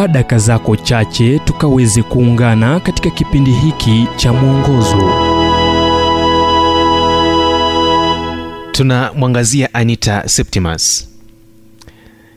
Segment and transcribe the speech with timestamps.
[0.00, 5.12] chukua daka zako chache tukaweze kuungana katika kipindi hiki cha mwongozo.
[8.72, 11.08] Tunamwangazia anita septimus.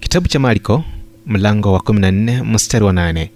[0.00, 0.84] Kitabu cha mariko
[1.26, 3.28] mlango wa 14 mstari wa 8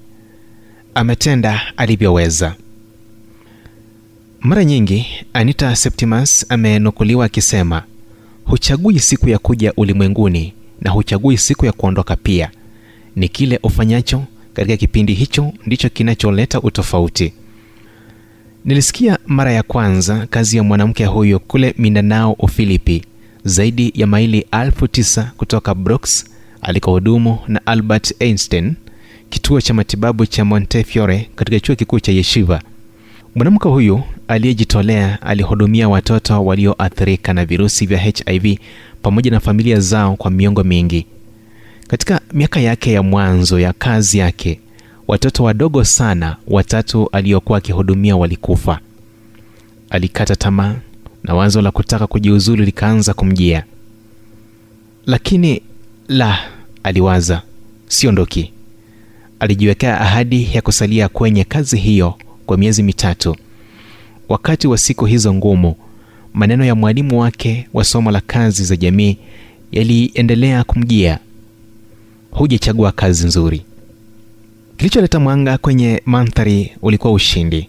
[0.95, 2.55] ametenda alivyoweza.
[4.41, 7.83] Mara nyingi anita septimus amenukuliwa akisema
[8.45, 12.51] huchagui siku ya kuja ulimwenguni na huchagui siku ya kuondoka pia
[13.16, 14.24] ni kile ufanyacho
[14.55, 17.33] katika kipindi hicho ndicho kinacholeta utofauti.
[18.64, 23.02] Nilisikia mara ya kwanza kazi ya mwanamke huyo kule mindanao ufilipi
[23.45, 26.24] zaidi ya maili elfu tisa kutoka brooks
[26.62, 28.74] alikohudumu na albert einstein
[29.30, 32.62] kituo cha matibabu cha montefiore katika chuo kikuu cha yeshiva.
[33.34, 38.58] Mwanamke huyu aliyejitolea alihudumia watoto walioathirika na virusi vya hiv
[39.02, 41.06] pamoja na familia zao kwa miongo mingi
[41.91, 44.61] katika miaka yake ya mwanzo ya kazi yake
[45.09, 48.81] watoto wadogo sana watatu aliyokuwa akihudumia walikufa.
[49.91, 50.75] Alikata tamaa
[51.25, 53.64] na wazo la kutaka kujiuzulu likaanza kumjia.
[55.06, 55.62] Lakini
[56.09, 56.39] la
[56.83, 57.42] aliwaza
[57.89, 58.53] siondoki.
[59.41, 62.14] Alijiwekea ahadi ya kusalia kwenye kazi hiyo
[62.47, 63.36] kwa miezi mitatu.
[64.29, 65.75] Wakati wa siku hizo ngumu
[66.34, 69.19] maneno ya mwalimu wake wa somo la kazi za jamii
[69.73, 71.19] yaliendelea kumjia
[72.31, 73.62] hujachagua kazi nzuri.
[74.77, 77.69] Kilicholeta mwanga kwenye mandhari ulikuwa ushindi.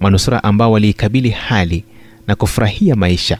[0.00, 1.84] Manusura ambao waliikabili hali
[2.26, 3.38] na kufurahia maisha.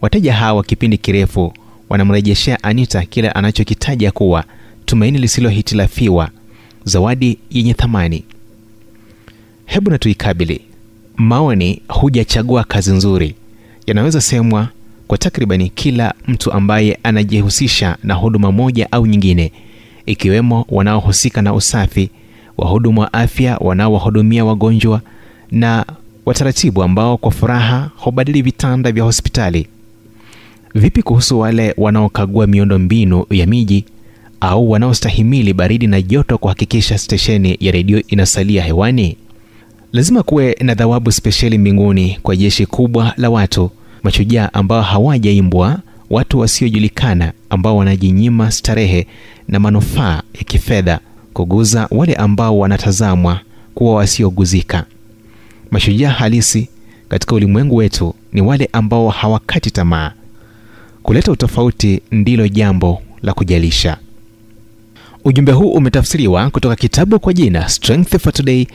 [0.00, 1.52] Wateja hawa wa kipindi kirefu
[1.88, 4.44] wanamrejeshea anita kile anachokitaja kuwa
[4.84, 6.30] tumaini lisilohitilafiwa
[6.84, 8.24] zawadi yenye thamani.
[9.66, 10.60] Hebu na tuikabili.
[11.16, 13.34] Maoni hujachagua kazi nzuri.
[13.86, 14.68] Yanaweza semwa
[15.06, 19.52] kwa takribani kila mtu ambaye anajihusisha na huduma moja au nyingine
[20.06, 22.10] ikiwemo wanaohusika na usafi
[22.58, 25.00] wahudumu wa afya wanaowahudumia wagonjwa
[25.50, 25.86] na
[26.26, 29.66] wataratibu ambao kwa furaha hubadili vitanda vya hospitali.
[30.74, 33.84] Vipi kuhusu wale wanaokagua miundo mbinu ya miji
[34.40, 39.16] au wanaostahimili baridi na joto kuhakikisha stesheni ya redio inasalia hewani?
[39.92, 43.70] Lazima kuwe na dhawabu spesheli mbinguni kwa jeshi kubwa la watu
[44.02, 45.78] mashujaa ambao hawajaimbwa
[46.12, 49.06] watu wasiojulikana ambao wanajinyima starehe
[49.48, 51.00] na manufaa ya kifedha
[51.32, 53.40] kuguza wale ambao wanatazamwa
[53.74, 54.84] kuwa wasioguzika.
[55.70, 56.68] Mashujaa halisi
[57.08, 60.12] katika ulimwengu wetu ni wale ambao hawakati tamaa.
[61.02, 63.96] Kuleta utofauti ndilo jambo la kujalisha.
[65.24, 68.66] Ujumbe huu umetafsiriwa kutoka kitabu kwa jina strength for today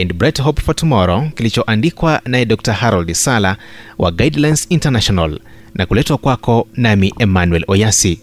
[0.00, 2.72] and bright hope for tomorrow kilichoandikwa naye dr.
[2.72, 3.56] Harold sala
[3.98, 5.40] wa guidelines international
[5.74, 8.20] na kuletwa kwako nami emmanuel oyasi.